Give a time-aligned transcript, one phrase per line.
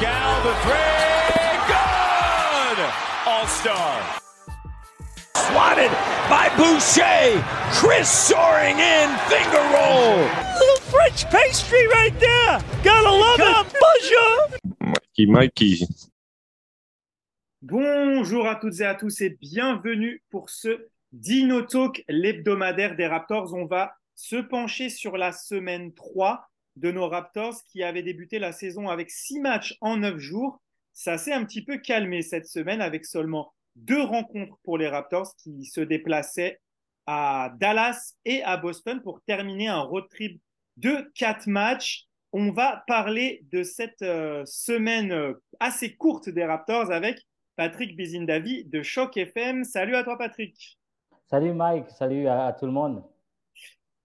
[0.00, 0.40] Swamp 109.
[0.40, 1.60] Pascal the three.
[1.68, 2.78] Good!
[3.26, 4.20] All-star.
[5.36, 5.90] Swatted
[6.28, 7.42] by Boucher.
[7.72, 9.10] Chris soaring in.
[9.28, 10.16] Finger roll.
[10.58, 12.60] Little French pastry right there.
[12.82, 13.66] Gotta love it.
[13.78, 14.58] Bonjour.
[14.80, 15.86] Mikey, Mikey.
[17.62, 23.52] Bonjour à toutes et à tous et bienvenue pour ce Dino Talk, l'hebdomadaire des Raptors.
[23.52, 26.49] On va se pencher sur la semaine 3
[26.80, 30.60] de nos Raptors qui avaient débuté la saison avec 6 matchs en 9 jours.
[30.92, 35.34] Ça s'est un petit peu calmé cette semaine avec seulement deux rencontres pour les Raptors
[35.36, 36.58] qui se déplaçaient
[37.06, 40.40] à Dallas et à Boston pour terminer un road trip
[40.78, 42.06] de 4 matchs.
[42.32, 47.20] On va parler de cette euh, semaine euh, assez courte des Raptors avec
[47.56, 49.64] Patrick Bizindavi de Choc FM.
[49.64, 50.78] Salut à toi Patrick.
[51.28, 53.02] Salut Mike, salut à tout le monde.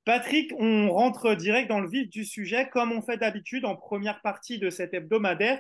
[0.05, 4.21] Patrick, on rentre direct dans le vif du sujet, comme on fait d'habitude en première
[4.21, 5.59] partie de cet hebdomadaire.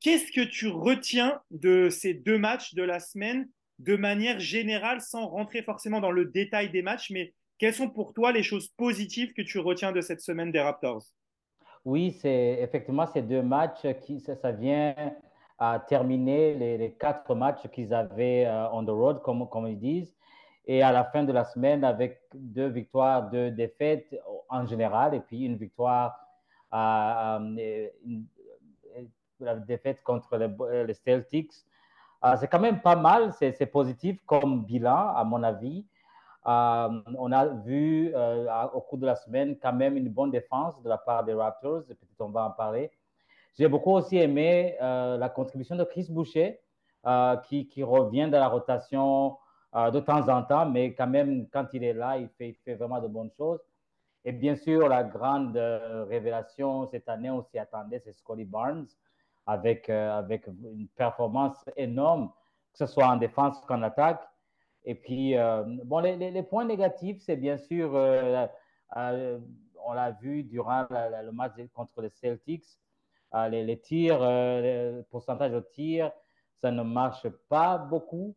[0.00, 5.26] Qu'est-ce que tu retiens de ces deux matchs de la semaine de manière générale, sans
[5.26, 9.32] rentrer forcément dans le détail des matchs, mais quelles sont pour toi les choses positives
[9.32, 11.04] que tu retiens de cette semaine des Raptors?
[11.86, 14.94] Oui, c'est effectivement ces deux matchs qui ça, vient
[15.58, 19.78] à terminer les, les quatre matchs qu'ils avaient euh, on the road, comme, comme ils
[19.78, 20.14] disent
[20.68, 24.14] et à la fin de la semaine avec deux victoires, deux défaites
[24.50, 26.20] en général, et puis une victoire,
[26.74, 28.26] euh, une,
[29.40, 31.54] la défaite contre les, Celtics.
[32.24, 35.86] Euh, c'est quand même pas mal, c'est positif comme bilan, à mon avis.
[36.46, 38.14] Euh, on a vu
[38.74, 41.84] au cours de la semaine quand même une bonne défense de la part des Raptors,
[41.84, 42.90] peut-être on va en parler.
[43.56, 46.60] J'ai beaucoup aussi aimé la contribution de Chris Boucher,
[47.44, 51.66] qui, qui, revient de la rotation euh, de temps en temps, mais quand même, quand
[51.72, 53.60] il est là, il fait, vraiment de bonnes choses.
[54.24, 58.86] Et bien sûr, la grande euh, révélation cette année, on s'y attendait, c'est Scotty Barnes,
[59.48, 62.30] avec, euh, avec une performance énorme,
[62.72, 64.20] que ce soit en défense qu'en attaque.
[64.84, 68.46] Et puis, euh, bon, les, les, points négatifs, c'est bien sûr, euh,
[68.94, 72.66] on l'a vu durant le match contre les Celtics,
[73.50, 76.12] les, les, tirs, le pourcentage de tirs,
[76.60, 78.34] ça ne marche pas beaucoup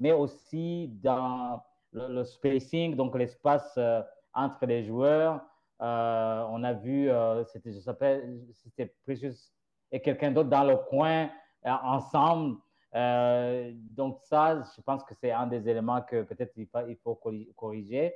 [0.00, 1.62] mais aussi dans
[1.92, 4.02] le, spacing, donc l'espace euh,
[4.32, 5.40] entre les joueurs.
[5.82, 9.52] Euh, on a vu, euh, c'était, je s'appelle, c'était Precious
[9.92, 11.30] et quelqu'un d'autre dans le coin
[11.64, 12.58] ensemble.
[12.92, 17.20] donc ça, je pense que c'est un des éléments que peut-être il, il faut
[17.56, 18.14] corriger.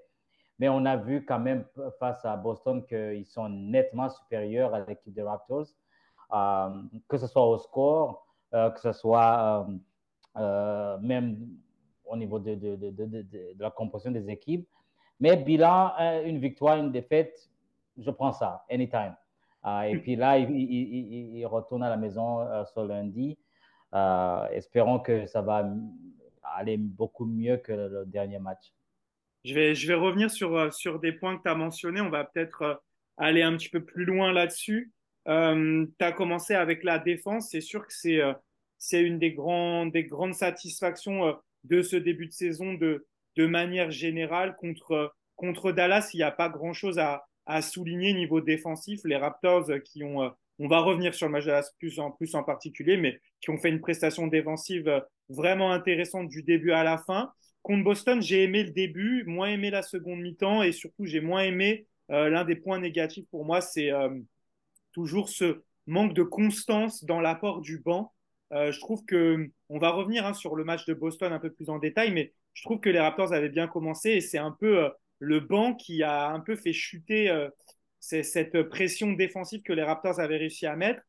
[0.61, 1.65] Mais on a vu quand même
[1.99, 5.67] face à Boston qu'ils sont nettement supérieurs à l'équipe des Raptors,
[7.09, 9.67] que ce soit au score, que ce soit
[10.37, 11.59] même
[12.15, 12.57] au niveau de,
[13.59, 14.67] la composition des équipes.
[15.21, 15.93] Mais bilan,
[16.25, 17.51] une victoire, une défaite,
[17.97, 19.15] je prends ça, anytime.
[19.67, 23.39] Euh, et puis là, il, il, retourne à la maison euh, ce lundi.
[23.95, 25.67] Euh, espérons que ça va
[26.43, 28.73] aller beaucoup mieux que le dernier match.
[29.45, 32.01] Je vais, je vais revenir sur, sur des points que tu as mentionnés.
[32.01, 32.83] On va peut-être
[33.17, 34.93] aller un petit peu plus loin là-dessus.
[35.27, 37.49] tu as commencé avec la défense.
[37.51, 38.21] C'est sûr que c'est
[38.77, 44.55] c'est une des, grands, des grandes satisfactions de ce début de saison de, manière générale
[44.57, 46.11] contre, contre Dallas.
[46.15, 49.01] Il n'y a pas grand-chose à, à souligner niveau défensif.
[49.05, 52.45] Les Raptors qui ont, on va revenir sur le match Dallas plus en, plus en
[52.45, 57.33] particulier, mais qui ont fait une prestation défensive vraiment intéressante du début à la fin.
[57.63, 61.43] Contre Boston, j'ai aimé le début, moins aimé la seconde mi-temps et surtout j'ai moins
[61.43, 64.11] aimé euh, l'un des points négatifs pour moi, c'est euh,
[64.93, 68.13] toujours ce manque de constance dans l'apport du banc.
[68.53, 71.51] Euh, je trouve que on va revenir hein, sur le match de Boston un peu
[71.51, 74.53] plus en détail, mais je trouve que les Raptors avaient bien commencé et c'est un
[74.53, 77.49] peu euh, le banc qui a un peu fait chuter euh,
[78.01, 81.01] cette pression défensive que les Raptors avaient réussi à mettre.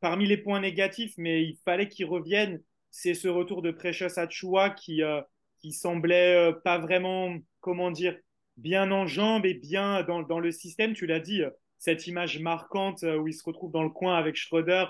[0.00, 2.60] Parmi les points négatifs, mais il fallait qu'ils reviennent,
[2.90, 5.02] c'est ce retour de Precious Achua qui
[5.60, 8.18] qui semblait pas vraiment, comment dire,
[8.56, 10.92] bien en jambes et bien dans, dans le système.
[10.94, 11.42] Tu l'as dit,
[11.78, 14.86] cette image marquante où il se retrouve dans le coin avec Schroeder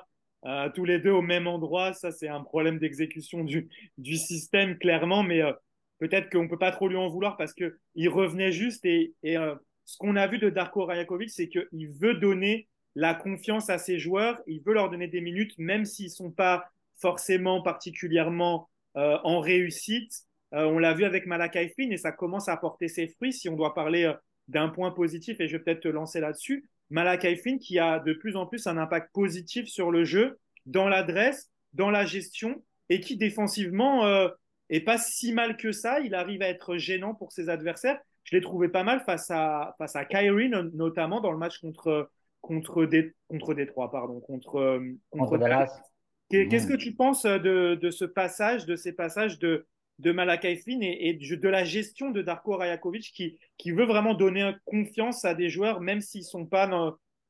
[0.47, 1.93] euh, tous les deux au même endroit.
[1.93, 5.53] Ça, c'est un problème d'exécution du, système, clairement, mais euh,
[5.99, 8.85] peut-être qu'on ne peut pas trop lui en vouloir parce qu'il revenait juste.
[8.85, 9.55] Et, euh,
[9.85, 13.99] ce qu'on a vu de Darko Rajakovic, c'est qu'il veut donner la confiance à ses
[13.99, 16.65] joueurs, il veut leur donner des minutes, même s'ils ne sont pas
[17.01, 20.13] forcément particulièrement en réussite.
[20.53, 23.33] on l'a vu avec Malakai Flynn et ça commence à porter ses fruits.
[23.33, 24.13] Si on doit parler
[24.49, 28.13] d'un point positif, et je vais peut-être te lancer là-dessus, Malakai Flynn qui a de
[28.13, 33.01] plus en plus un impact positif sur le jeu, dans l'adresse, dans la gestion, et
[33.01, 34.29] qui défensivement euh,
[34.69, 36.01] est pas si mal que ça.
[36.01, 37.99] Il arrive à être gênant pour ses adversaires.
[38.25, 42.11] Je l'ai trouvé pas mal face à, face à Kyrie, notamment dans le match contre,
[42.41, 42.87] contre,
[43.29, 45.81] contre Détroit, pardon, contre, contre, Dallas.
[46.29, 49.67] Qu'est-ce que tu penses de, de, ce passage, de ces passages de,
[50.01, 54.53] de Malakai Flynn et, de la gestion de Darko Rajakovic qui, qui veut vraiment donner
[54.67, 56.69] confiance à des joueurs, même s'ils sont pas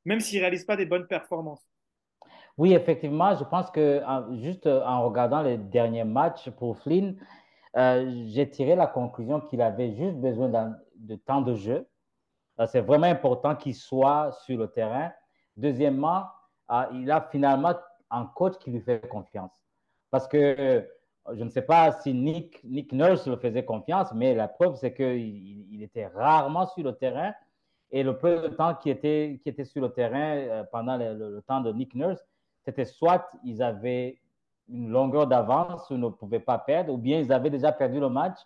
[0.05, 1.67] même s'ils réalisent pas des bonnes performances.
[2.56, 4.02] Oui, effectivement, je pense que
[4.43, 7.17] juste en regardant les derniers matchs pour Flynn,
[7.76, 11.87] euh, j'ai tiré la conclusion qu'il avait juste besoin de temps de jeu.
[12.58, 15.12] Euh, c'est vraiment important qu'il soit sur le terrain.
[15.56, 16.25] Deuxièmement,
[16.70, 17.75] euh, il a finalement
[18.11, 19.52] un coach qui lui fait confiance.
[20.11, 20.87] Parce que
[21.34, 24.94] je ne sais pas si Nick, Nick Nurse le faisait confiance, mais la preuve, c'est
[24.94, 27.32] qu'il il était rarement sur le terrain.
[27.93, 31.43] Et le peu de temps qui était, qui était sur le terrain euh, pendant le,
[31.46, 32.25] temps de Nick Nurse,
[32.64, 34.19] c'était soit ils avaient
[34.69, 38.08] une longueur d'avance, ils ne pouvaient pas perdre, ou bien ils avaient déjà perdu le
[38.08, 38.38] match.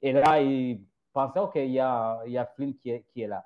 [0.00, 0.82] Et là, ils
[1.12, 2.22] pensaient, OK, il y a,
[2.54, 3.44] Flynn qui est, là.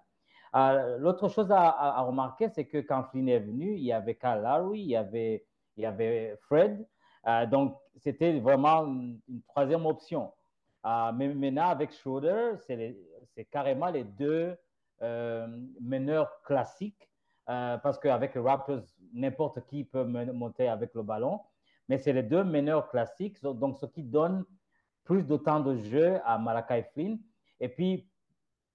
[0.54, 4.14] Euh, l'autre chose à, à, remarquer, c'est que quand Flynn est venu, il y avait
[4.14, 5.44] Kyle Lowry, il y avait,
[5.76, 6.86] il y avait Fred.
[7.26, 10.32] Euh, donc, c'était vraiment une, troisième option.
[10.86, 14.56] Euh, mais maintenant, avec Schroeder, c'est carrément les deux
[15.02, 15.46] euh,
[15.80, 17.08] meneurs classiques.
[17.46, 18.82] parce qu'avec les Raptors,
[19.12, 21.40] n'importe qui peut monter avec le ballon.
[21.88, 23.42] Mais c'est les deux meneurs classiques.
[23.42, 24.44] Donc, ce qui donne
[25.04, 27.18] plus de temps de jeu à Malakai Flynn.
[27.58, 28.06] Et puis,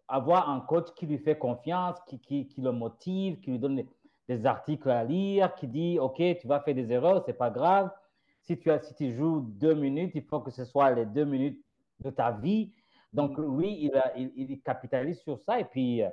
[0.07, 3.87] avoir un coach qui lui fait confiance, qui, qui, le motive, qui lui donne des,
[4.27, 7.89] des, articles à lire, qui dit, OK, tu vas faire des erreurs, c'est pas grave
[8.45, 11.25] si tu, as, si tu joues deux minutes, il faut que ce soit les deux
[11.25, 11.59] minutes
[11.99, 12.71] de ta vie.
[13.11, 15.59] Donc, oui, il, il, capitalise sur ça.
[15.59, 16.09] Et puis, euh,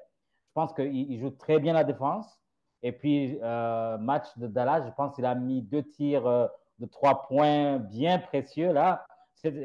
[0.48, 2.38] je pense qu'il joue très bien la défense.
[2.82, 6.46] Et puis, euh, match de Dallas, je pense qu'il a mis deux tirs euh,
[6.78, 9.04] de trois points bien précieux là.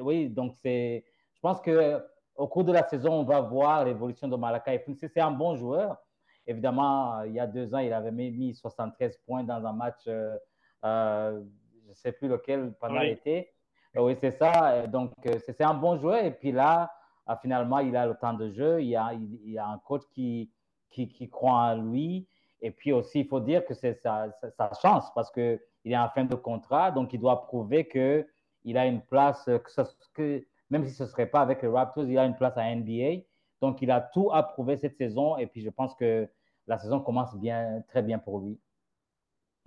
[0.02, 1.06] Oui, donc c'est.
[1.36, 2.04] Je pense que
[2.36, 4.84] au cours de la saison, on va voir l'évolution de Malakai.
[5.00, 5.98] C'est un bon joueur.
[6.48, 10.08] Évidemment, il y a deux ans, il avait mis 73 points dans un match
[11.88, 13.50] je ne sais plus lequel pendant l'été.
[13.96, 14.86] Oui, c'est ça.
[14.88, 16.24] Donc, euh, c'est un bon joueur.
[16.24, 16.92] Et puis là,
[17.26, 18.82] ah, finalement, il a le temps de jeu.
[18.82, 20.52] Il y a, il, y a un coach qui,
[20.90, 22.28] qui, qui, croit en lui.
[22.62, 26.10] Et puis aussi, il faut dire que c'est sa, sa, chance parce qu'il est en
[26.10, 26.92] fin de contrat.
[26.92, 31.28] Donc, il doit prouver qu'il a une place, que, que même si ce ne serait
[31.28, 33.24] pas avec les Raptors, il a une place à NBA.
[33.62, 35.38] Donc, il a tout à prouver cette saison.
[35.38, 36.28] Et puis, je pense que
[36.68, 38.60] la saison commence bien, très bien pour lui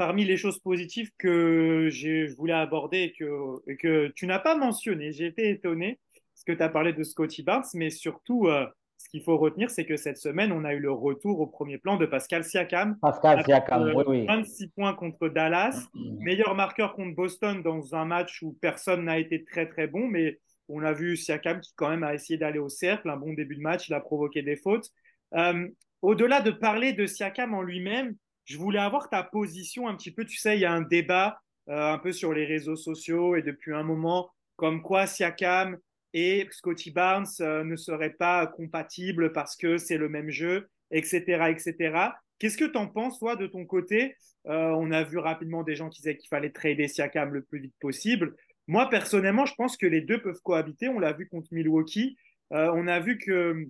[0.00, 5.12] parmi les choses positives que je voulais aborder et que, que tu n'as pas mentionné,
[5.12, 6.00] j'ai été étonné
[6.32, 8.64] parce que tu as parlé de Scotty Barnes, mais surtout, euh,
[8.96, 11.76] ce qu'il faut retenir, c'est que cette semaine, on a eu le retour au premier
[11.76, 12.96] plan de Pascal Siakam.
[13.02, 14.26] Pascal Siakam, oui, oui.
[14.26, 15.78] 26 points contre Dallas,
[16.20, 20.40] meilleur marqueur contre Boston dans un match où personne n'a été très très bon, mais
[20.70, 23.56] on a vu Siakam qui quand même a essayé d'aller au cercle, un bon début
[23.56, 24.88] de match, il a provoqué des fautes.
[25.34, 25.68] Euh,
[26.00, 28.14] au-delà de parler de Siakam en lui-même,
[28.44, 30.24] je voulais avoir ta position un petit peu.
[30.24, 33.42] Tu sais, il y a un débat euh, un peu sur les réseaux sociaux et
[33.42, 35.78] depuis un moment, comme quoi Siakam
[36.12, 41.50] et Scotty Barnes euh, ne seraient pas compatibles parce que c'est le même jeu, etc.
[41.50, 42.08] etc.
[42.40, 44.16] Qu'est-ce que tu en penses, toi, de ton côté?
[44.48, 47.60] Euh, On a vu rapidement des gens qui disaient qu'il fallait trader Siakam le plus
[47.60, 48.34] vite possible.
[48.66, 50.88] Moi, personnellement, je pense que les deux peuvent cohabiter.
[50.88, 52.16] On l'a vu contre Milwaukee.
[52.50, 53.68] on a vu que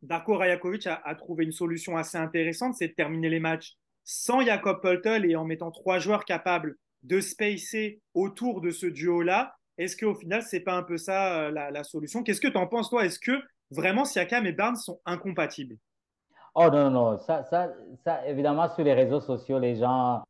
[0.00, 4.42] Darko Rajakovic a, a, trouvé une solution assez intéressante, c'est de terminer les matchs sans
[4.42, 9.96] Jacob Poltel et en mettant trois joueurs capables de spacer autour de ce duo-là, est-ce
[9.96, 12.22] qu'au final, c'est pas un peu ça euh, la, solution?
[12.22, 13.04] Qu'est-ce que tu en penses, toi?
[13.04, 13.32] Est-ce que
[13.70, 15.76] vraiment Siakam et Barnes sont incompatibles?
[16.54, 17.18] Oh non, non, non.
[17.18, 17.72] Ça, ça,
[18.04, 20.22] ça, évidemment, sur les réseaux sociaux, les gens,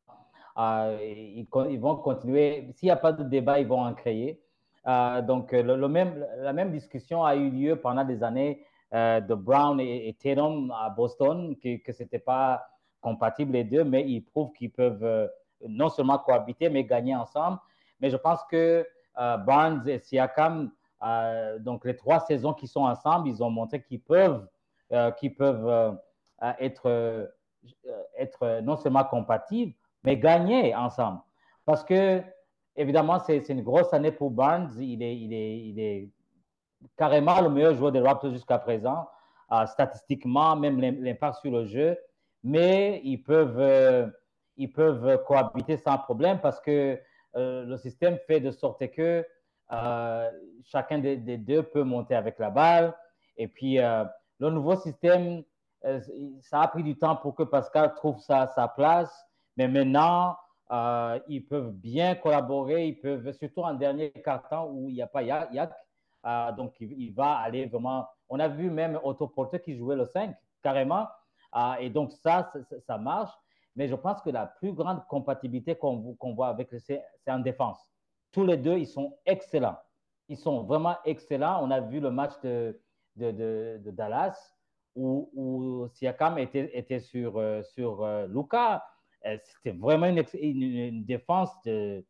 [0.57, 2.71] euh, ils, vont continuer.
[2.77, 4.41] S'il n'y a pas de débat, ils vont en créer.
[4.87, 10.71] Euh, donc, la même discussion a eu lieu pendant des années de Brown et, Tatum
[10.71, 12.63] à Boston, que, que ce n'était pas
[13.05, 15.29] compatibles les deux, mais ils prouvent qu'ils peuvent euh,
[15.69, 17.59] non seulement cohabiter, mais gagner ensemble.
[18.01, 18.87] Mais je pense que
[19.19, 23.83] euh, Barnes et Siakam, euh, donc les trois saisons qui sont ensemble, ils ont montré
[23.83, 24.47] qu'ils peuvent,
[25.19, 25.99] qu'ils peuvent
[26.61, 27.33] être,
[28.17, 29.73] être non seulement compatibles,
[30.05, 31.21] mais gagner ensemble.
[31.65, 32.23] Parce que,
[32.77, 34.71] évidemment, c'est une grosse année pour Barnes.
[34.79, 36.09] Il est, il est, il est
[36.97, 39.09] carrément le meilleur joueur des Raptors jusqu'à présent.
[39.67, 41.99] statistiquement, même l'impact sur le jeu
[42.45, 44.07] mais ils peuvent, euh,
[44.57, 47.01] ils peuvent cohabiter sans problème parce que
[47.37, 49.27] euh, le système fait de sorte que
[49.73, 50.31] euh,
[50.63, 52.95] chacun des, deux peut monter avec la balle.
[53.37, 55.43] Et puis, le nouveau système,
[56.41, 60.37] ça a pris du temps pour que Pascal trouve sa, sa place, mais maintenant,
[61.27, 65.23] ils peuvent bien collaborer, ils peuvent, surtout en dernier quart-temps où il n'y a pas
[65.25, 65.73] Yak,
[66.57, 68.07] donc il, va aller vraiment.
[68.29, 71.09] On a vu même Otto Porter qui jouait le 5, carrément.
[71.57, 72.53] Ah, et donc, ça,
[72.85, 73.31] ça, marche.
[73.77, 77.79] Mais je pense que la plus grande compatibilité qu'on voit avec c'est en défense.
[78.33, 79.79] Tous les deux, ils sont excellents.
[80.29, 81.65] Ils sont vraiment excellents.
[81.65, 82.81] On a vu le match de,
[83.17, 84.37] de, Dallas
[84.97, 88.85] où, où, Siakam était, était sur, euh, sur euh, Luca.
[89.25, 92.05] Euh, c'était vraiment une, défense de,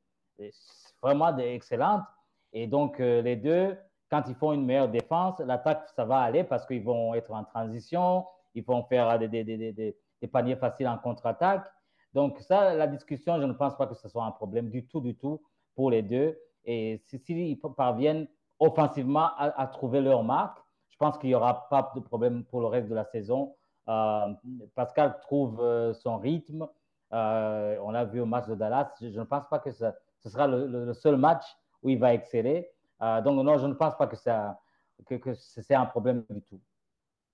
[1.02, 2.02] vraiment excellente.
[2.54, 3.76] Et donc, les deux,
[4.10, 7.44] quand ils font une meilleure défense, l'attaque, ça va aller parce qu'ils vont être en
[7.44, 8.24] transition,
[8.54, 9.96] ils vont faire des,
[10.32, 11.66] paniers faciles en contre-attaque.
[12.14, 15.00] Donc, ça, la discussion, je ne pense pas que ce soit un problème du tout,
[15.00, 15.42] du tout
[15.74, 16.38] pour les deux.
[16.64, 18.26] Et s'ils parviennent
[18.58, 20.58] offensivement à, trouver leur marque,
[20.90, 23.54] je pense qu'il n'y aura pas de problème pour le reste de la saison.
[23.88, 24.32] Euh,
[24.74, 26.68] Pascal trouve euh, son rythme.
[27.12, 28.90] Euh, on l'a vu au match de Dallas.
[29.00, 29.92] Je, ne pense pas que ce
[30.24, 31.44] sera le, seul match
[31.82, 32.70] où il va exceller.
[33.00, 34.58] donc, non, je ne pense pas que, ça,
[35.06, 36.60] que, que c'est un problème du tout.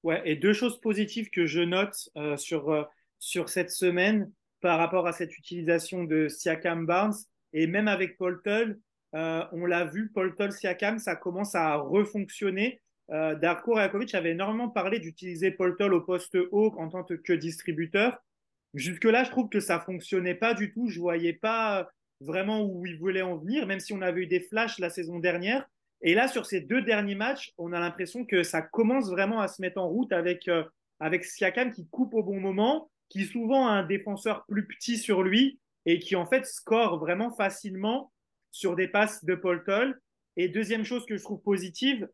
[0.03, 2.89] Ouais, et deux choses positives que je note sur,
[3.19, 7.15] sur cette semaine par rapport à cette utilisation de Siakam Barnes
[7.53, 8.79] et même avec Paul Tull,
[9.15, 12.81] euh, on l'a vu, Paul Tull Siakam, ça commence à refonctionner.
[13.11, 17.33] Euh, Darko Rajakovic avait énormément parlé d'utiliser Paul Tull au poste haut en tant que
[17.33, 18.19] distributeur.
[18.75, 20.89] Jusque-là, je trouve que ça fonctionnait pas du tout.
[20.89, 21.91] Je voyais pas
[22.21, 25.19] vraiment où il voulait en venir, même si on avait eu des flashs la saison
[25.19, 25.69] dernière.
[26.03, 29.49] Et là, sur ces deux derniers matchs, on a l'impression que ça commence vraiment à
[29.49, 30.65] se mettre en route avec, euh,
[30.99, 35.23] avec Siakam qui coupe au bon moment, qui souvent a un défenseur plus petit sur
[35.23, 38.13] lui et qui en fait score vraiment facilement
[38.51, 40.01] sur des passes de Paul Toll.
[40.37, 42.09] Et deuxième chose que je trouve positive,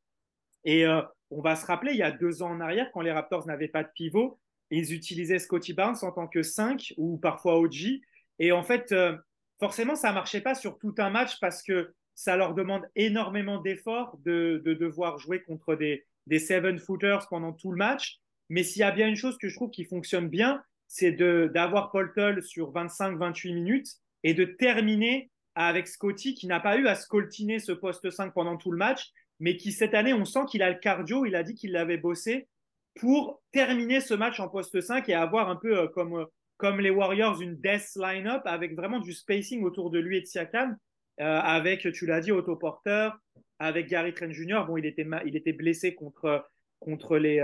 [0.64, 1.00] et euh,
[1.30, 3.68] on va se rappeler, il y a deux ans en arrière, quand les Raptors n'avaient
[3.68, 4.38] pas de pivot,
[4.70, 8.00] ils utilisaient Scotty Barnes en tant que 5 ou parfois OG.
[8.40, 9.16] Et en fait, euh,
[9.60, 13.60] forcément, ça ne marchait pas sur tout un match parce que ça leur demande énormément
[13.60, 18.18] d'efforts de, devoir jouer contre des, des seven-footers pendant tout le match.
[18.48, 21.90] Mais s'il y a bien une chose que je trouve qui fonctionne bien, c'est d'avoir
[21.92, 23.88] Paul Tull sur 25-28 minutes
[24.24, 28.56] et de terminer avec Scotty qui n'a pas eu à scoltiner ce poste 5 pendant
[28.56, 31.42] tout le match, mais qui cette année, on sent qu'il a le cardio, il a
[31.42, 32.48] dit qu'il l'avait bossé
[32.94, 36.24] pour terminer ce match en poste 5 et avoir un peu euh, comme, euh,
[36.56, 40.26] comme les Warriors une death line-up avec vraiment du spacing autour de lui et de
[40.26, 40.76] Siakam,
[41.18, 43.10] avec, tu l'as dit, Otto Porter,
[43.58, 44.64] avec Gary Trent Jr.
[44.66, 46.46] Bon, il était, il était blessé contre,
[46.80, 47.40] contre les,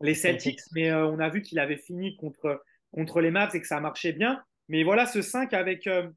[0.00, 3.60] les Celtics, mais euh, on a vu qu'il avait fini contre, contre les Mavs et
[3.60, 4.42] que ça marchait bien.
[4.68, 6.08] Mais voilà, ce 5 avec euh,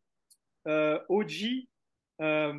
[0.68, 1.68] euh, OG,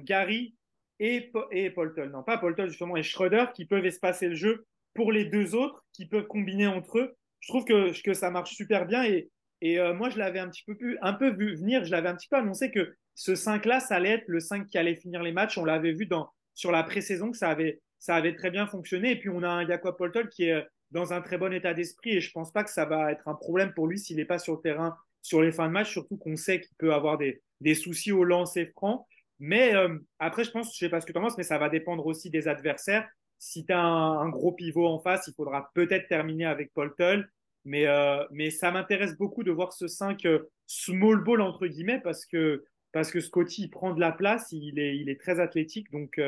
[0.05, 0.57] Gary
[0.99, 2.11] et, et Polton.
[2.11, 5.85] Non, pas Polton, justement, et Schroeder qui peuvent espacer le jeu pour les deux autres,
[5.93, 7.17] qui peuvent combiner entre eux.
[7.41, 9.31] Je trouve que, que ça marche super bien et,
[9.61, 12.27] et moi, je l'avais un petit peu, un peu vu venir, je l'avais un petit
[12.27, 15.59] peu annoncé que ce 5-là, ça allait être le 5 qui allait finir les matchs.
[15.59, 19.12] On l'avait vu dans, sur la pré-saison que ça avait, très bien fonctionné.
[19.12, 22.16] Et puis, on a un Jacob Polton qui est dans un très bon état d'esprit
[22.16, 24.25] et je ne pense pas que ça va être un problème pour lui s'il n'est
[24.25, 27.16] pas sur le terrain sur les fins de match, surtout qu'on sait qu'il peut avoir
[27.16, 27.40] des,
[27.75, 29.07] soucis au lancer franc.
[29.38, 31.45] Mais euh, après, je pense, je ne sais pas ce que tu en penses, mais
[31.45, 33.09] ça va dépendre aussi des adversaires.
[33.38, 36.73] Si tu as un, gros pivot en face, il faudra peut-être terminer avec.
[37.64, 42.00] Mais, euh, mais ça m'intéresse beaucoup de voir ce 5 euh, small ball, entre guillemets,
[42.00, 45.41] parce que, parce que Scotty il prend de la place, il est, il est très
[45.41, 45.91] athlétique.
[45.91, 46.21] Donc,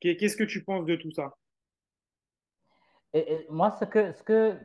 [0.00, 1.34] qu'est-ce que tu penses de tout ça?
[3.14, 4.56] Et, moi, ce que, ce que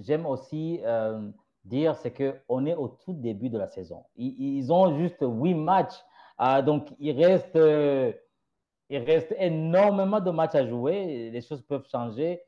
[0.00, 1.30] j'aime aussi euh,
[1.64, 4.02] dire, c'est qu'on est au tout début de la saison.
[4.16, 5.94] Ils, ont juste huit matchs.
[6.40, 8.10] Euh, donc, il reste, euh,
[8.88, 11.30] il reste énormément de matchs à jouer.
[11.30, 12.40] Les choses peuvent changer.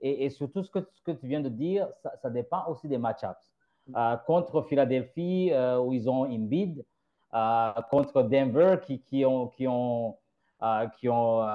[0.00, 1.88] Et, surtout, ce que, ce que, tu viens de dire,
[2.20, 3.52] ça, dépend aussi des match-ups.
[4.26, 5.50] contre Philadelphie,
[5.80, 6.84] où ils ont Embiid,
[7.90, 10.16] contre Denver, qui, qui ont, qui ont,
[10.98, 11.46] qui ont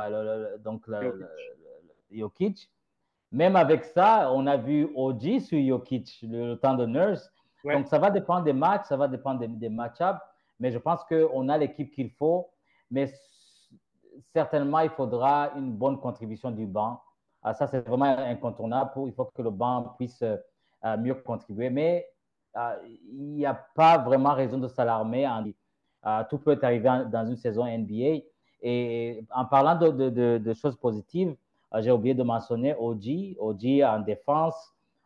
[0.63, 1.27] donc le,
[2.11, 2.69] Jokic.
[3.31, 7.31] Même avec ça, on a vu OG sur Jokic le, temps de Nurse.
[7.63, 10.19] Donc, ça va dépendre des matchs, ça va dépendre des, match-ups.
[10.59, 12.49] Mais je pense qu'on a l'équipe qu'il faut.
[12.89, 13.11] Mais
[14.33, 17.01] certainement, il faudra une bonne contribution du banc.
[17.43, 18.91] Ah, ça, c'est vraiment incontournable.
[19.05, 21.69] il faut que le banc puisse euh, mieux contribuer.
[21.69, 22.07] Mais
[22.57, 25.27] euh, il n'y a pas vraiment raison de s'alarmer.
[26.05, 28.23] Euh, tout peut arriver dans une saison NBA.
[28.61, 31.35] Et en parlant de choses positives,
[31.71, 33.35] ah, j'ai oublié de mentionner OG.
[33.37, 34.55] OG en défense,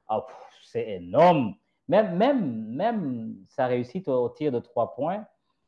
[0.08, 0.26] ah,
[0.64, 1.56] c'est énorme.
[1.88, 5.26] Même, même, même sa réussite au, tir de trois points,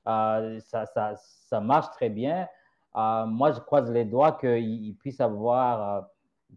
[0.08, 2.48] euh, ça, ça, ça, marche très bien.
[2.96, 6.02] Euh, moi, je croise les doigts qu'il puisse avoir, euh,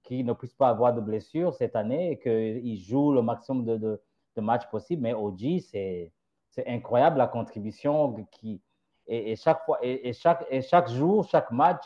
[0.04, 4.00] qu'il ne puisse pas avoir de blessures cette année et qu'il joue le maximum de,
[4.37, 5.02] matchs possible.
[5.02, 6.12] Mais OG, c'est
[6.67, 8.61] incroyable la contribution qui,
[9.07, 11.85] et, chaque fois, et, chaque, et chaque jour, chaque match,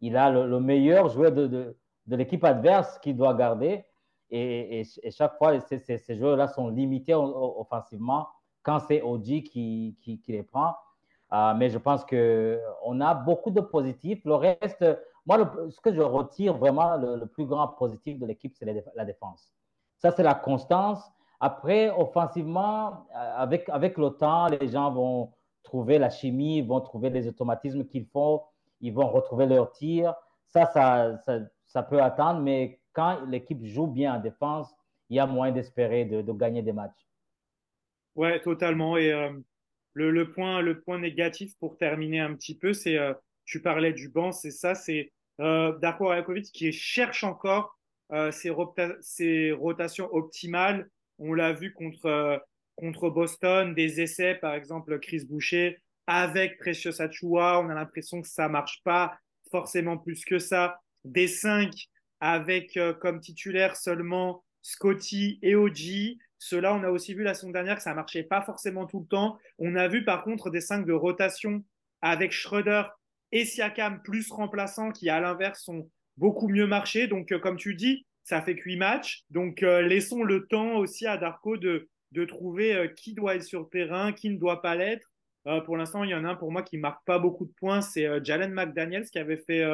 [0.00, 3.84] il a le, le meilleur joueur de, de, l'équipe adverse qui doit garder.
[4.30, 8.28] Et, chaque fois, ces, joueurs-là sont limités offensivement
[8.62, 10.74] quand c'est OG qui, qui, les prend.
[11.32, 14.22] Euh, mais je pense qu'on a beaucoup de positifs.
[14.24, 14.84] Le reste,
[15.26, 15.38] moi,
[15.70, 19.52] ce que je retire vraiment, le, plus grand positif de l'équipe, c'est la, défense.
[19.96, 21.10] Ça, c'est la constance.
[21.40, 27.10] Après, offensivement, euh, avec, avec le temps, les gens vont trouver la chimie, vont trouver
[27.10, 28.44] les automatismes qu'il faut,
[28.80, 30.14] ils vont retrouver leur tir.
[30.46, 31.20] Ça, ça,
[31.66, 34.74] ça, peut attendre, mais quand l'équipe joue bien en défense,
[35.10, 37.06] il y a moyen d'espérer de, gagner des matchs.
[38.14, 38.96] Ouais, totalement.
[38.96, 39.30] Et euh,
[39.92, 43.12] le, le, point, le point négatif pour terminer un petit peu, c'est, euh,
[43.44, 47.78] tu parlais du banc, c'est ça, c'est euh, Darko Rajakovic qui cherche encore
[48.12, 50.88] euh, ses, rotations optimales.
[51.18, 52.42] On l'a vu contre,
[52.76, 58.28] contre Boston, des essais, par exemple, Chris Boucher avec Precious Achua, on a l'impression que
[58.28, 59.18] ça marche pas
[59.50, 60.80] forcément plus que ça.
[61.04, 61.70] Des cinq
[62.20, 66.18] avec comme titulaire seulement Scotty et OG.
[66.38, 69.06] Cela, on a aussi vu la semaine dernière que ça marchait pas forcément tout le
[69.06, 69.38] temps.
[69.58, 71.64] On a vu par contre des 5 de rotation
[72.00, 72.84] avec Schroeder
[73.32, 77.06] et Siakam plus remplaçants qui, à l'inverse, sont beaucoup mieux marché.
[77.06, 79.24] Donc, euh, comme tu dis, ça fait 8 matchs.
[79.30, 83.42] Donc, euh, laissons le temps aussi à Darko de, de trouver euh, qui doit être
[83.42, 85.10] sur le terrain, qui ne doit pas l'être.
[85.64, 87.80] pour l'instant, il y en a un pour moi qui marque pas beaucoup de points,
[87.80, 89.64] c'est Jalen McDaniels qui avait fait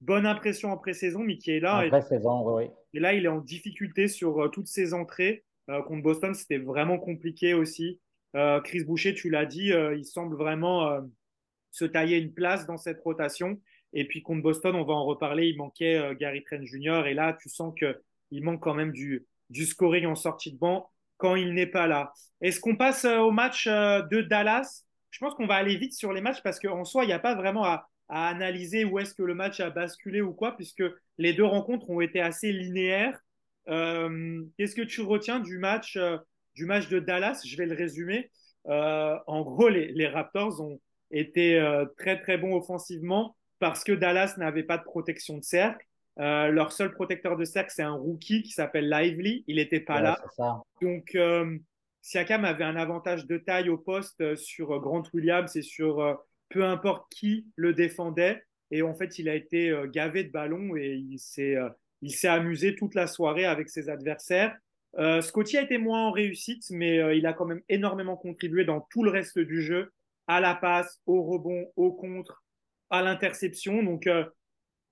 [0.00, 1.84] bonne impression en pré-saison, mais qui est là.
[1.84, 2.64] En pré-saison, oui.
[2.94, 5.44] Et là, il est en difficulté sur toutes ses entrées.
[5.70, 8.00] Euh, contre Boston, c'était vraiment compliqué aussi.
[8.36, 11.00] Euh, Chris Boucher, tu l'as dit, euh, il semble vraiment
[11.70, 13.60] se tailler une place dans cette rotation.
[13.92, 17.06] Et puis contre Boston, on va en reparler, il manquait Gary Trent Jr.
[17.06, 21.34] Et là, tu sens qu'il manque quand même du, scoring en sortie de banc quand
[21.34, 22.12] il n'est pas là.
[22.40, 24.84] Est-ce qu'on passe au match de Dallas?
[25.10, 27.18] Je pense qu'on va aller vite sur les matchs parce qu'en soi, il n'y a
[27.18, 30.82] pas vraiment à, analyser où est-ce que le match a basculé ou quoi, puisque
[31.18, 33.16] les deux rencontres ont été assez linéaires.
[33.68, 36.18] Euh, qu'est-ce que tu retiens du match, euh,
[36.54, 37.42] du match de Dallas?
[37.46, 38.30] Je vais le résumer.
[38.66, 40.80] Euh, en gros, les, Raptors ont
[41.12, 41.60] été
[41.98, 45.86] très très bons offensivement parce que Dallas n'avait pas de protection de cercle.
[46.16, 49.44] leur seul protecteur de cercle, c'est un rookie qui s'appelle Lively.
[49.46, 50.20] Il n'était pas là.
[50.82, 51.16] Donc,
[52.02, 56.18] Siakam avait un avantage de taille au poste sur Grant Williams et sur
[56.48, 58.42] peu importe qui le défendait.
[58.72, 61.56] Et en fait, il a été gavé de ballons et il s'est
[62.02, 64.56] il s'est amusé toute la soirée avec ses adversaires.
[64.98, 68.64] Euh, Scotty a été moins en réussite, mais euh, il a quand même énormément contribué
[68.64, 69.92] dans tout le reste du jeu,
[70.26, 72.42] à la passe, au rebond, au contre,
[72.90, 73.82] à l'interception.
[73.82, 74.24] Donc, euh,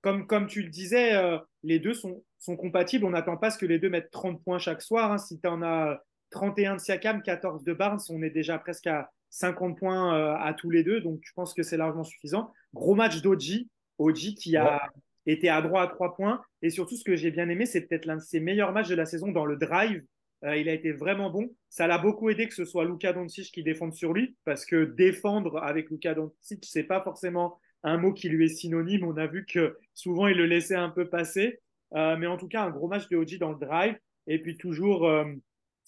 [0.01, 1.21] comme, comme tu le disais,
[1.65, 3.05] les deux sont, sont compatibles.
[3.05, 5.11] On n'attend pas ce que les deux mettent 30 points chaque soir.
[5.11, 5.19] Hein.
[5.19, 9.11] Si tu en as 31 de Siakam, 14 de Barnes, on est déjà presque à
[9.31, 11.01] 50 points à tous les deux.
[11.01, 12.53] Donc, je pense que c'est largement suffisant.
[12.75, 13.69] Gros match d'Oji.
[13.99, 14.89] Oji qui a,
[15.27, 16.43] était à droit à trois points.
[16.63, 18.95] Et surtout, ce que j'ai bien aimé, c'est peut-être l'un de ses meilleurs matchs de
[18.95, 20.03] la saison dans le drive.
[20.45, 21.51] Euh, il a été vraiment bon.
[21.69, 24.85] Ça l'a beaucoup aidé que ce soit Luka Doncic qui défende sur lui, parce que
[24.85, 29.05] défendre avec Luka Doncic, c'est pas forcément un mot qui lui est synonyme.
[29.05, 31.61] On a vu que souvent il le laissait un peu passer.
[31.95, 33.97] Euh, mais en tout cas, un gros match de OG dans le drive.
[34.27, 35.25] Et puis toujours euh,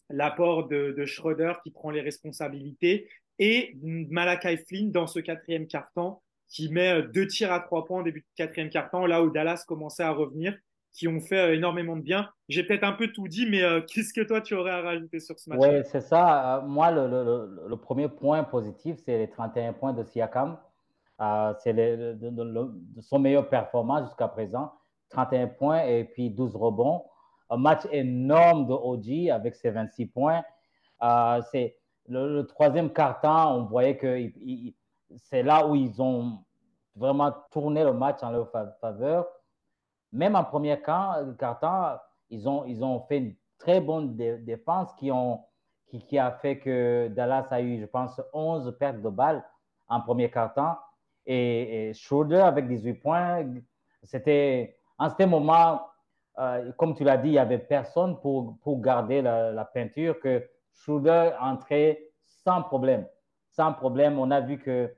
[0.08, 3.08] l'apport de, de, Schroeder qui prend les responsabilités.
[3.38, 8.00] Et Malakai Flynn dans ce quatrième quart-temps qui met euh, deux tirs à trois points
[8.00, 10.56] au début de quatrième quart-temps, là où Dallas commençait à revenir,
[10.92, 12.28] qui ont fait énormément de bien.
[12.48, 15.38] J'ai peut-être un peu tout dit, mais qu'est-ce que toi tu aurais à rajouter sur
[15.38, 16.64] ce match Oui, c'est ça.
[16.66, 20.58] moi, le, le, le, premier point positif, c'est les 31 points de Siakam.
[21.58, 22.16] C'est
[23.00, 24.72] son meilleur performance jusqu'à présent.
[25.10, 27.04] 31 points et puis 12 rebonds.
[27.50, 30.42] Un match énorme de OG avec ses 26 points.
[31.50, 31.76] c'est
[32.08, 34.30] le, troisième quart-temps, on voyait que
[35.16, 36.38] c'est là où ils ont
[36.96, 39.26] vraiment tourné le match en leur faveur.
[40.12, 41.98] Même en premier quart-temps,
[42.30, 45.44] ils ont, ils ont fait une très bonne défense qui, ont,
[45.86, 49.44] qui, qui, a fait que Dallas a eu, je pense, 11 pertes de balles
[49.88, 50.76] en premier quart-temps.
[51.26, 53.44] Et, Schroeder avec 18 points,
[54.02, 55.80] c'était en ce moment,
[56.38, 60.48] euh, comme tu l'as dit, il n'y avait personne pour, pour garder la, peinture, que
[60.72, 62.02] Schroeder entrait
[62.44, 63.06] sans problème.
[63.50, 64.94] Sans problème, on a vu que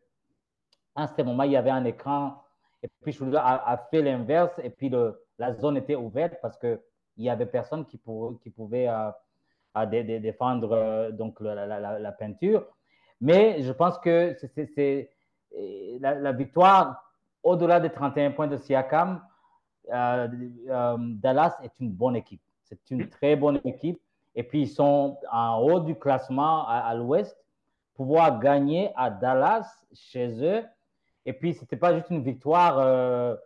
[0.94, 2.42] en ce moment, il y avait un écran
[2.82, 6.78] et puis je a, fait l'inverse et puis le, la zone était ouverte parce qu'il
[7.16, 8.00] n'y avait personne qui,
[8.42, 9.86] qui pouvait euh,
[10.20, 11.66] défendre euh, donc la,
[11.98, 12.66] la, peinture.
[13.20, 15.10] Mais je pense que c'est
[16.00, 17.02] la, victoire,
[17.42, 19.22] au-delà des 31 points de Siakam,
[19.92, 20.28] euh,
[20.98, 22.40] Dallas est une bonne équipe.
[22.64, 24.00] C'est une très bonne équipe.
[24.34, 27.36] Et puis, ils sont en haut du classement à, à l'ouest.
[27.94, 30.64] Pouvoir gagner à Dallas chez eux,
[31.24, 33.36] et puis, ce n'était pas juste une victoire euh,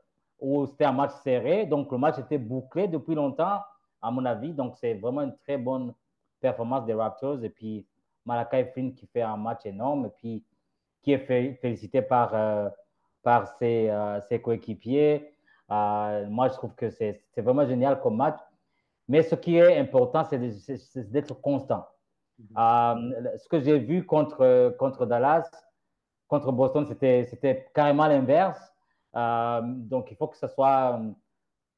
[0.41, 1.67] où c'était un match serré.
[1.67, 3.61] Donc, le match était bouclé depuis longtemps,
[4.01, 4.53] à mon avis.
[4.53, 5.93] Donc, c'est vraiment une très bonne
[6.41, 7.43] performance des Raptors.
[7.45, 7.87] Et puis,
[8.25, 10.43] Malakai Flynn qui fait un match énorme et puis
[11.07, 12.35] qui est félicité par,
[13.23, 13.93] par ses,
[14.29, 15.33] ses coéquipiers.
[15.69, 18.41] moi, je trouve que c'est vraiment génial comme match.
[19.07, 20.41] Mais ce qui est important, c'est
[21.13, 21.87] d'être constant.
[22.43, 23.39] Mm-hmm.
[23.39, 25.49] ce que j'ai vu contre, contre Dallas,
[26.27, 28.61] contre Boston, c'était carrément l'inverse.
[29.15, 31.01] Euh, donc, il faut que ce soit,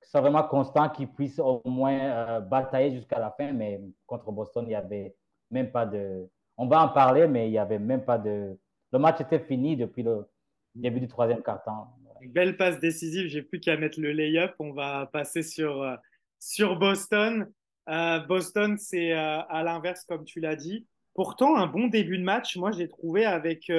[0.03, 3.53] soit vraiment constant, qu'il puisse au moins euh, batailler jusqu'à la fin.
[3.53, 5.15] Mais contre Boston, il n'y avait
[5.51, 6.29] même pas de.
[6.57, 8.59] On va en parler, mais il n'y avait même pas de.
[8.93, 10.27] Le match était fini depuis le
[10.75, 11.95] début du troisième quart-temps.
[12.27, 13.29] Belle passe décisive.
[13.29, 14.55] J'ai plus qu'à mettre le lay-up.
[14.59, 15.97] On va passer sur, euh,
[16.39, 17.51] sur Boston.
[18.29, 20.87] Boston, c'est à l'inverse, comme tu l'as dit.
[21.15, 23.71] Pourtant, un bon début de match, moi, j'ai trouvé avec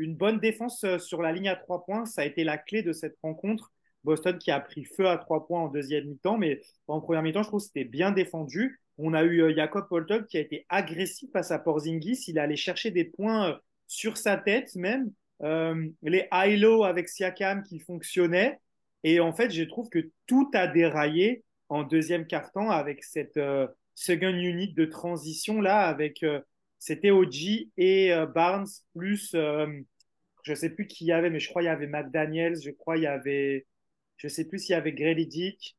[0.00, 2.82] une bonne défense euh, sur la ligne à trois points, ça a été la clé
[2.82, 3.72] de cette rencontre.
[4.02, 7.42] Boston qui a pris feu à trois points en deuxième mi-temps, mais en première mi-temps,
[7.42, 8.80] je trouve que c'était bien défendu.
[8.96, 12.24] On a eu euh, Jacob Poltog qui a été agressif face à Porzingis.
[12.28, 13.54] Il allait chercher des points euh,
[13.90, 15.10] sur sa tête même.
[16.02, 18.58] les high-low avec Siakam qui fonctionnaient.
[19.02, 23.40] Et en fait, je trouve que tout a déraillé en deuxième quart-temps avec cette
[23.94, 26.24] second unit de transition là, avec
[26.78, 29.34] c'était OG et Barnes plus
[30.42, 32.94] je sais plus qui y avait, mais je crois qu'il y avait McDaniels, je crois
[32.94, 33.66] qu'il y avait,
[34.16, 35.76] je sais plus s'il y avait Grady Dick.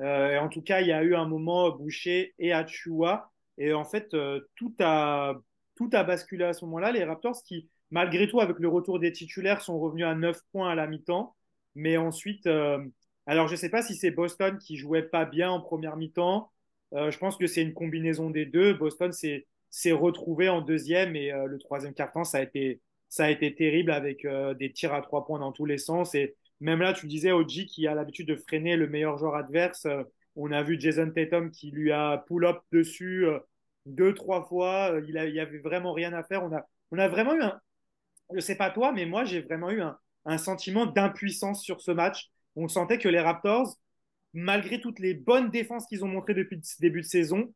[0.00, 3.30] Euh, en tout cas, il y a eu un moment Boucher et Achua.
[3.58, 5.34] Et en fait, euh, tout, a,
[5.76, 6.92] tout a basculé à ce moment-là.
[6.92, 10.70] Les Raptors qui, malgré tout, avec le retour des titulaires, sont revenus à 9 points
[10.70, 11.34] à la mi-temps.
[11.74, 12.78] Mais ensuite, euh,
[13.26, 16.50] alors je ne sais pas si c'est Boston qui jouait pas bien en première mi-temps.
[16.92, 18.74] je pense que c'est une combinaison des deux.
[18.74, 22.80] Boston s'est retrouvé en deuxième et le troisième quart-temps, ça a été
[23.14, 26.16] ça a été terrible avec euh, des tirs à trois points dans tous les sens.
[26.16, 29.86] Et même là, tu disais, Oji qui a l'habitude de freiner le meilleur joueur adverse,
[29.86, 30.02] euh,
[30.34, 33.38] on a vu Jason Tatum qui lui a pull-up dessus euh,
[33.86, 35.00] deux, trois fois.
[35.06, 36.42] il, n'y avait vraiment rien à faire.
[36.44, 37.60] On a, on a vraiment eu un,
[38.32, 41.90] je sais pas toi, mais moi, j'ai vraiment eu un, un sentiment d'impuissance sur ce
[41.90, 42.30] match.
[42.56, 43.76] On sentait que les Raptors,
[44.32, 47.52] malgré toutes les bonnes défenses qu'ils ont montrées depuis le début de saison,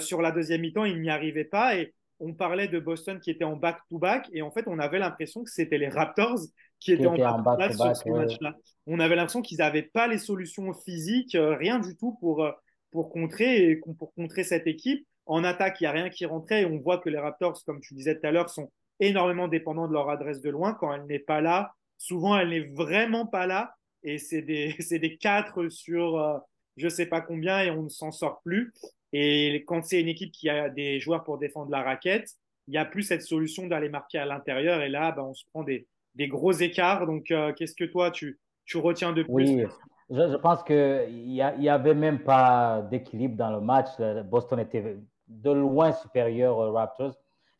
[0.00, 1.76] sur la deuxième mi-temps, ils n'y arrivaient pas.
[1.76, 5.44] Et on parlait de Boston qui était en back-to-back et en fait, on avait l'impression
[5.44, 6.40] que c'était les Raptors
[6.80, 8.56] qui étaient en back-to-back sur ce match-là.
[8.86, 12.52] On avait l'impression qu'ils n'avaient pas les solutions physiques, euh, rien du tout pour, euh,
[12.90, 15.06] pour, contrer, pour contrer cette équipe.
[15.26, 17.80] En attaque, il n'y a rien qui rentrait et on voit que les Raptors, comme
[17.80, 20.72] tu disais tout à l'heure, sont énormément dépendants de leur adresse de loin.
[20.74, 25.16] Quand elle n'est pas là, souvent, elle n'est vraiment pas là et c'est des, des
[25.16, 26.38] 4 sur euh,
[26.76, 28.72] je ne sais pas combien et on ne s'en sort plus.
[29.12, 32.30] Et quand c'est une équipe qui a des joueurs pour défendre la raquette,
[32.68, 34.82] il n'y a plus cette solution d'aller marquer à l'intérieur.
[34.82, 37.06] Et là, ben, on se prend des, des gros écarts.
[37.06, 39.32] Donc, euh, qu'est-ce que toi, tu, tu retiens de plus?
[39.32, 39.64] Oui,
[40.10, 43.88] je, je pense qu'il n'y avait même pas d'équilibre dans le match.
[44.24, 44.96] Boston était
[45.28, 47.14] de loin supérieur aux Raptors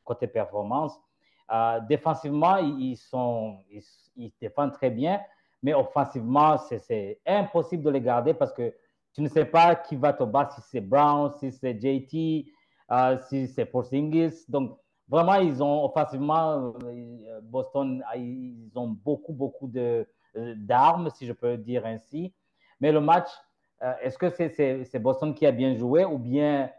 [0.07, 0.98] côté performance.
[1.52, 3.59] Euh, défensivement, ils, sont,
[4.16, 5.20] ils, défendent très bien,
[5.62, 8.72] mais offensivement, c'est impossible de les garder parce que
[9.12, 12.46] tu ne sais pas qui va te battre, si c'est Brown, si c'est JT,
[12.90, 14.44] euh, si c'est Porzingis.
[14.48, 19.70] Donc, vraiment, ils ont offensivement, euh, Boston, ah, ils ont beaucoup, beaucoup
[20.35, 22.35] d'armes, si je peux dire ainsi.
[22.81, 23.29] Mais le match,
[24.02, 26.70] est-ce que c'est Boston qui a bien joué ou bien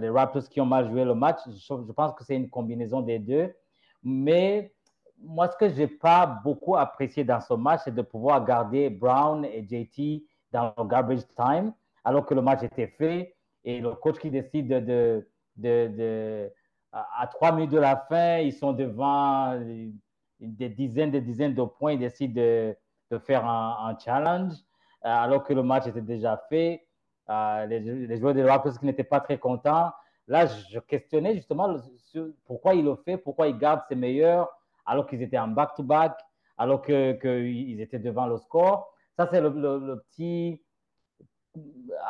[0.00, 1.40] les Raptors qui ont mal joué le match?
[1.46, 3.54] Je, pense que c'est une combinaison des deux.
[4.02, 4.72] Mais
[5.20, 8.90] moi, ce que je n'ai pas beaucoup apprécié dans ce match, c'est de pouvoir garder
[8.90, 11.72] Brown et JT dans le garbage time,
[12.04, 13.34] alors que le match était fait.
[13.64, 16.52] Et le coach qui décide de, de, de,
[16.92, 19.58] à trois minutes de la fin, ils sont devant
[20.40, 22.76] des dizaines, des dizaines de points, ils décident de,
[23.10, 24.52] de faire un, challenge,
[25.04, 26.86] euh, alors que le match était déjà fait.
[27.28, 29.92] Les, joueurs des Raptors qui n'étaient pas très contents.
[30.26, 31.74] Là, je questionnais justement
[32.46, 34.48] pourquoi il le fait, pourquoi il garde ses meilleurs
[34.88, 36.18] alors qu'ils étaient en back-to-back,
[36.56, 38.92] alors qu'ils étaient devant le score.
[39.16, 40.62] Ça, c'est le, petit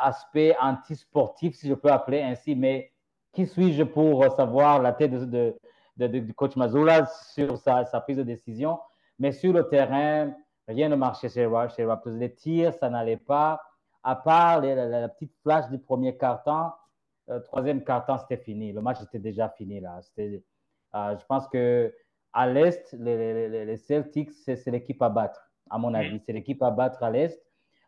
[0.01, 2.55] aspect anti-sportif, si je peux appeler ainsi.
[2.55, 2.91] Mais
[3.33, 5.53] qui suis-je pour savoir la tête de,
[5.97, 8.79] du coach Mazula sur sa, prise de décision?
[9.19, 10.33] Mais sur le terrain,
[10.67, 12.13] rien ne marchait chez, chez Raptors.
[12.13, 13.61] Les tirs, ça n'allait pas.
[14.03, 16.73] À part la, petite flash du premier quart-temps,
[17.29, 18.71] euh, troisième quart-temps, c'était fini.
[18.71, 19.99] Le match était déjà fini là.
[20.17, 21.93] Euh, je pense que
[22.33, 26.19] à l'Est, les, les Celtics, c'est l'équipe à battre à mon avis.
[26.19, 27.41] C'est l'équipe à battre à l'Est.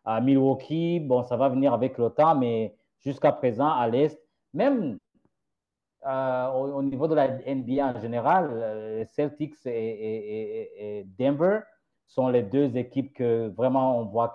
[0.04, 4.20] À Milwaukee, bon, ça va venir avec le temps, mais jusqu'à présent, à l'Est,
[4.52, 4.98] même
[6.06, 11.60] euh, au, niveau de la NBA en général, euh, les Celtics et, Denver
[12.08, 14.32] sont les deux équipes que vraiment on voit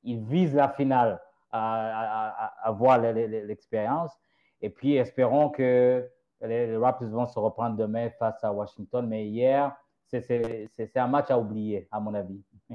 [0.00, 1.20] qu'ils visent la finale
[1.52, 4.12] à, avoir l'expérience.
[4.62, 6.06] Et puis espérons que
[6.42, 9.74] les, Raptors vont se reprendre demain face à Washington, mais hier,
[10.08, 12.42] c'est un match à oublier, à mon avis.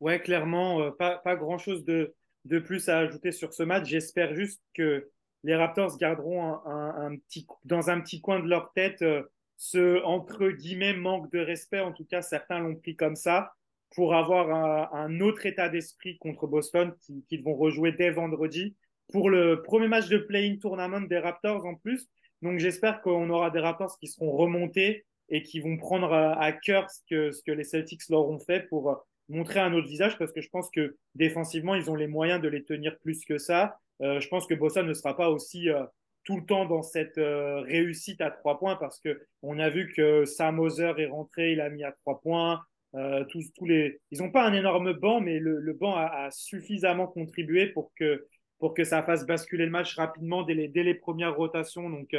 [0.00, 2.14] Ouais, clairement, euh, pas, pas grand-chose de,
[2.46, 3.84] de plus à ajouter sur ce match.
[3.84, 5.10] J'espère juste que
[5.44, 9.22] les Raptors garderont un, petit, dans un petit coin de leur tête euh,
[9.58, 11.80] ce, entre guillemets, manque de respect.
[11.80, 13.52] En tout cas, certains l'ont pris comme ça
[13.94, 16.94] pour avoir un, autre état d'esprit contre Boston
[17.28, 18.76] qu'ils vont rejouer dès vendredi
[19.12, 22.08] pour le premier match de play-in tournament des Raptors en plus.
[22.42, 26.90] Donc j'espère qu'on aura des Raptors qui seront remontés et qui vont prendre à cœur
[26.90, 30.32] ce que, ce que les Celtics leur ont fait pour montrer un autre visage parce
[30.32, 33.78] que je pense que défensivement, ils ont les moyens de les tenir plus que ça.
[34.02, 35.84] Euh, je pense que Boston ne sera pas aussi euh,
[36.24, 39.92] tout le temps dans cette euh, réussite à trois points parce que on a vu
[39.94, 42.60] que Sam Moser est rentré, il a mis à trois points.
[42.92, 46.30] Tous, tous les, ils n'ont pas un énorme banc, mais le, le banc a, a,
[46.30, 48.26] suffisamment contribué pour que
[48.58, 51.88] pour que ça fasse basculer le match rapidement dès les, dès les premières rotations.
[51.88, 52.14] Donc,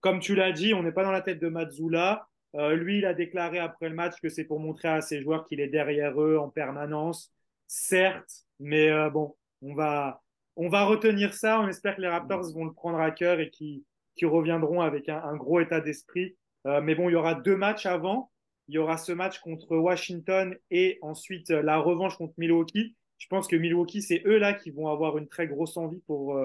[0.00, 2.26] comme tu l'as dit, on n'est pas dans la tête de Mazzula.
[2.56, 5.46] Euh, lui, il a déclaré après le match que c'est pour montrer à ses joueurs
[5.46, 7.32] qu'il est derrière eux en permanence.
[7.66, 10.22] Certes, mais euh, bon, on va,
[10.56, 11.60] on va retenir ça.
[11.60, 13.84] On espère que les Raptors vont le prendre à cœur et qu'ils
[14.22, 16.36] reviendront avec un, gros état d'esprit.
[16.66, 18.30] Euh, mais bon, il y aura deux matchs avant.
[18.70, 22.94] Il y aura ce match contre Washington et ensuite la revanche contre Milwaukee.
[23.18, 26.38] Je pense que Milwaukee, c'est eux là qui vont avoir une très grosse envie pour,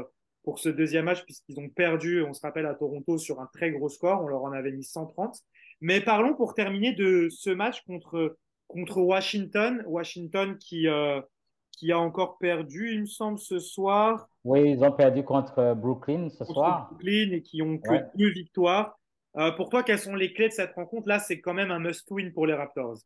[0.43, 3.69] pour ce deuxième match puisqu'ils ont perdu, on se rappelle, à Toronto sur un très
[3.69, 4.23] gros score.
[4.23, 5.37] On leur en avait mis 130.
[5.81, 8.35] Mais parlons pour terminer de ce match contre,
[8.65, 9.83] contre Washington.
[9.85, 11.21] Washington qui, euh,
[11.73, 14.27] qui a encore perdu, il me semble, ce soir.
[14.43, 16.87] Oui, ils ont perdu contre Brooklyn ce soir.
[16.89, 18.97] Brooklyn et qui ont que deux victoires.
[19.37, 21.07] Euh, pour toi, quelles sont les clés de cette rencontre?
[21.07, 22.97] Là, c'est quand même un must-win pour les Raptors.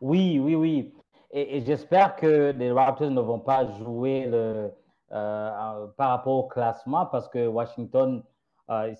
[0.00, 0.94] Oui, oui, oui.
[1.30, 4.70] Et, j'espère que les Raptors ne vont pas jouer le,
[5.12, 8.22] euh, par rapport au classement parce que Washington,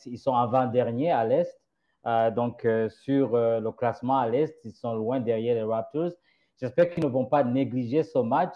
[0.07, 1.61] ils sont avant-dernier à l'Est.
[2.07, 6.11] Euh, donc, euh, sur euh, le classement à l'Est, ils sont loin derrière les Raptors.
[6.61, 8.55] J'espère qu'ils ne vont pas négliger ce match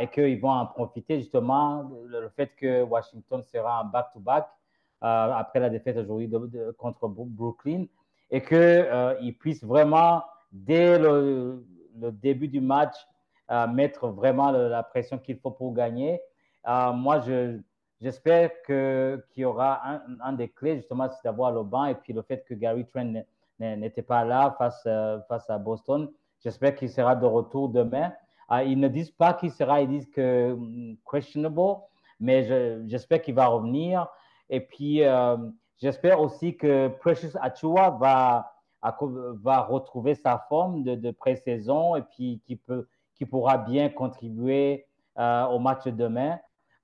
[0.00, 4.48] et qu'ils vont en profiter justement le fait que Washington sera en back-to-back
[5.00, 6.30] après la défaite aujourd'hui
[6.76, 7.86] contre Brooklyn
[8.30, 12.94] et qu'ils puissent vraiment, dès le, début du match,
[13.72, 16.20] mettre vraiment la pression qu'il faut pour gagner.
[16.66, 17.58] moi, je,
[18.00, 22.22] J'espère qu'il y aura un, des clés, justement, c'est d'avoir le banc et puis le
[22.22, 23.24] fait que Gary Trent
[23.58, 26.08] n'était pas là face, euh, face à Boston.
[26.40, 28.12] J'espère qu'il sera de retour demain.
[28.64, 31.80] Ils ne disent pas qu'il sera, ils disent que hmm, questionable,
[32.20, 32.44] mais
[32.86, 34.06] j'espère qu'il va revenir.
[34.50, 35.36] Et puis, euh,
[35.78, 42.40] j'espère aussi que Precious Achua va, va retrouver sa forme de, de pré-saison et puis
[42.46, 42.58] qu'il
[43.18, 44.86] qui pourra bien contribuer
[45.18, 46.38] euh, au match de demain.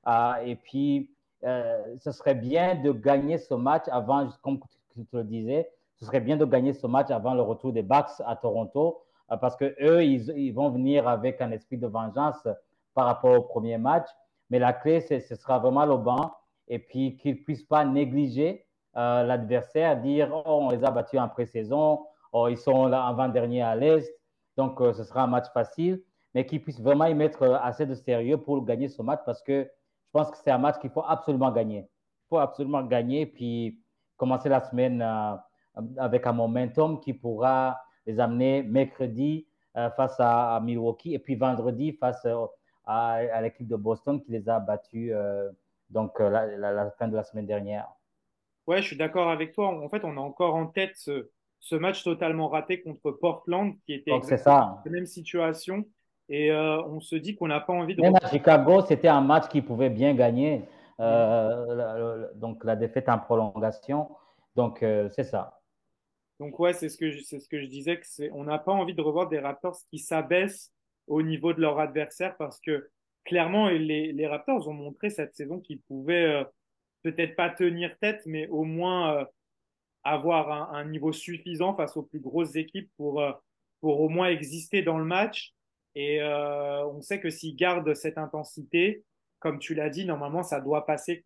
[0.04, 1.10] Ah, et puis,
[1.44, 4.58] euh, ce serait bien de gagner ce match avant, comme
[4.92, 8.20] tu le disais, ce serait bien de gagner ce match avant le retour des Bucks
[8.26, 12.48] à Toronto, euh, parce que eux, ils, vont venir avec un esprit de vengeance
[12.94, 14.08] par rapport au premier match.
[14.50, 16.32] Mais la clé, ce sera vraiment le banc,
[16.68, 21.20] et puis qu'ils ne puissent pas négliger euh, l'adversaire, dire oh, on les a battus
[21.20, 24.08] en pré-saison, oh, ils sont là avant-dernier à l'Est,
[24.56, 28.38] donc ce sera un match facile, mais qu'ils puissent vraiment y mettre assez de sérieux
[28.38, 31.50] pour gagner ce match parce que je pense que c'est un match qu'il faut absolument
[31.50, 31.80] gagner.
[31.80, 33.80] Il faut absolument gagner, puis
[34.16, 35.34] commencer la semaine euh,
[35.98, 39.46] avec un momentum qui pourra les amener mercredi
[39.76, 42.46] euh, face à, Milwaukee et puis vendredi face euh,
[42.84, 45.12] à, l'équipe de Boston qui les a battus
[45.90, 47.88] donc la, fin de la semaine dernière.
[48.66, 49.68] Ouais, je suis d'accord avec toi.
[49.68, 54.12] En fait, on a encore en tête ce, match totalement raté contre Portland qui était
[54.12, 55.84] exactement la même situation.
[56.28, 58.00] Et euh, on se dit qu'on n'a pas envie de.
[58.00, 60.64] Même à Chicago, c'était un match qui pouvait bien gagner.
[61.00, 64.10] Euh, donc la défaite en prolongation.
[64.54, 65.60] Donc euh, c'est ça.
[66.40, 68.58] Donc ouais, c'est ce que je, c'est ce que je disais que c'est, on n'a
[68.58, 70.72] pas envie de revoir des Raptors qui s'abaissent
[71.06, 72.88] au niveau de leur adversaire parce que
[73.24, 76.44] clairement les, Raptors ont montré cette saison qu'ils pouvaient
[77.02, 79.26] peut-être pas tenir tête, mais au moins
[80.02, 83.22] avoir un, niveau suffisant face aux plus grosses équipes pour
[83.80, 85.54] pour au moins exister dans le match
[85.94, 89.04] et euh, on sait que s'ils gardent cette intensité,
[89.38, 91.22] comme tu l'as dit, normalement, ça doit passer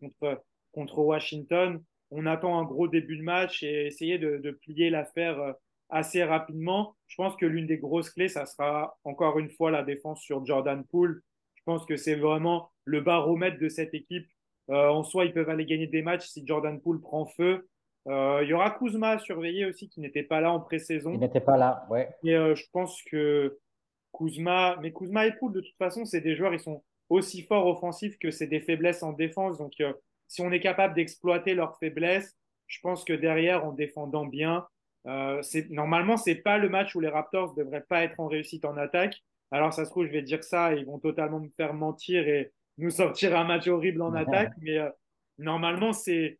[0.71, 1.83] contre, Washington.
[2.11, 5.53] On attend un gros début de match et essayer de, plier l'affaire euh,
[5.89, 6.95] assez rapidement.
[7.07, 10.45] Je pense que l'une des grosses clés, ça sera encore une fois la défense sur
[10.45, 11.21] Jordan Poole.
[11.69, 14.27] Je pense que c'est vraiment le baromètre de cette équipe.
[14.71, 17.69] Euh, en soi, ils peuvent aller gagner des matchs si Jordan Poole prend feu.
[18.07, 21.11] Euh, il y aura Kuzma à surveiller aussi qui n'était pas là en pré-saison.
[21.13, 22.09] Il n'était pas là, ouais.
[22.23, 23.59] Et euh, je pense que
[24.17, 27.67] Kuzma, mais Kuzma et Poul, de toute façon, c'est des joueurs, ils sont aussi forts
[27.67, 29.59] offensifs que c'est des faiblesses en défense.
[29.59, 29.93] Donc, euh,
[30.27, 34.65] si on est capable d'exploiter leurs faiblesses, Je pense que derrière, en défendant bien,
[35.07, 38.65] euh, normalement, c'est pas le match où les Raptors ne devraient pas être en réussite
[38.65, 39.23] en attaque.
[39.51, 42.51] Alors, ça se trouve, je vais dire ça, ils vont totalement me faire mentir et
[42.77, 44.53] nous sortir un match horrible en attaque.
[44.61, 44.89] Mais euh,
[45.37, 46.37] normalement, c'est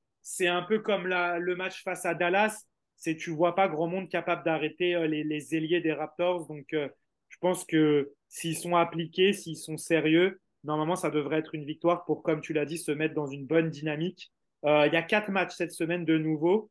[0.47, 2.65] un peu comme la, le match face à Dallas.
[2.95, 6.47] C'est tu vois pas grand monde capable d'arrêter euh, les, les, ailiers des Raptors.
[6.47, 11.65] Donc, je pense que s'ils sont appliqués, s'ils sont sérieux, normalement, ça devrait être une
[11.65, 14.31] victoire pour, comme tu l'as dit, se mettre dans une bonne dynamique.
[14.63, 16.69] Il y a quatre matchs cette semaine de nouveau.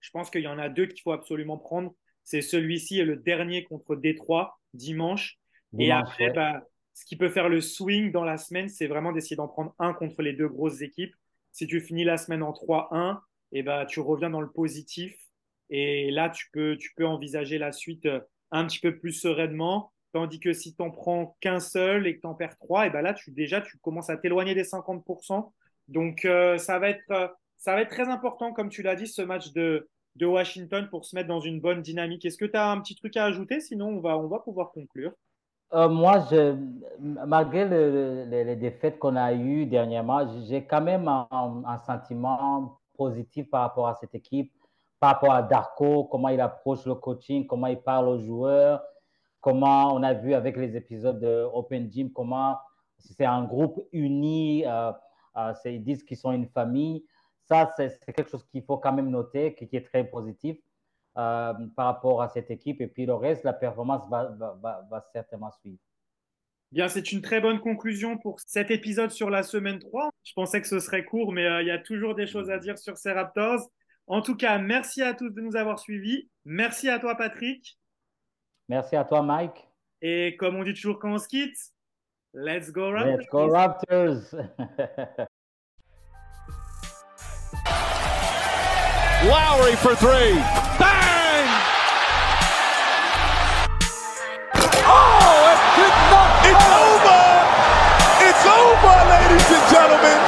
[0.00, 1.94] Je pense qu'il y en a deux qu'il faut absolument prendre.
[2.22, 5.38] C'est celui-ci et le dernier contre Détroit, dimanche.
[5.78, 6.62] Et après, bah,
[6.94, 9.92] ce qui peut faire le swing dans la semaine, c'est vraiment d'essayer d'en prendre un
[9.92, 11.14] contre les deux grosses équipes.
[11.52, 13.18] Si tu finis la semaine en 3-1,
[13.52, 15.16] et bah, tu reviens dans le positif.
[15.70, 19.92] Et là, tu peux, tu peux envisager la suite euh, un petit peu plus sereinement.
[20.12, 22.90] Tandis que si tu n'en prends qu'un seul et que tu en perds trois, et
[22.90, 25.52] bah là, tu, déjà, tu commences à t'éloigner des 50%.
[25.88, 29.06] Donc, euh, ça, va être, euh, ça va être très important, comme tu l'as dit,
[29.06, 32.24] ce match de, de Washington pour se mettre dans une bonne dynamique.
[32.24, 33.60] Est-ce que tu as un petit truc à ajouter?
[33.60, 35.12] Sinon, on va, on va pouvoir conclure.
[35.72, 36.24] Euh, moi,
[37.00, 37.64] malgré
[38.26, 43.94] les défaites qu'on a eues dernièrement, j'ai quand même un, sentiment positif par rapport à
[43.94, 44.52] cette équipe,
[45.00, 48.82] par rapport à Darko, comment il approche le coaching, comment il parle aux joueurs,
[49.40, 52.56] comment on a vu avec les épisodes de Open Gym, comment
[52.98, 54.92] c'est un groupe uni, euh,
[55.36, 57.04] euh, ils disent qu'ils sont une famille.
[57.44, 60.56] Ça, c'est quelque chose qu'il faut quand même noter, qui, est très positif
[61.18, 62.80] euh, par rapport à cette équipe.
[62.80, 65.78] Et puis le reste, la performance va, va, certainement suivre.
[66.72, 70.10] Bien, c'est une très bonne conclusion pour cet épisode sur la semaine 3.
[70.24, 72.58] Je pensais que ce serait court, mais euh, il y a toujours des choses à
[72.58, 73.70] dire sur ces Raptors.
[74.06, 76.28] En tout cas, merci à tous de nous avoir suivis.
[76.44, 77.78] Merci à toi, Patrick.
[78.68, 79.66] Merci à toi, Mike.
[80.02, 81.56] Et comme on dit toujours quand on se quitte,
[82.34, 83.16] let's go Raptors.
[83.16, 84.34] Let's go Raptors.
[89.24, 90.95] Lowry for three.
[99.68, 100.25] gentlemen,